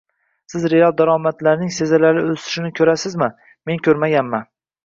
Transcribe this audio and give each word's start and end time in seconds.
Siz 0.53 0.63
real 0.71 0.95
daromadlarning 1.01 1.69
sezilarli 1.75 2.23
o'sishini 2.31 2.75
ko'rasizmi? 2.81 3.29
Men 3.71 3.85
ko'rmaganman 3.91 4.53